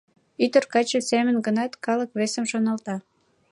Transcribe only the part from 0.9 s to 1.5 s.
семын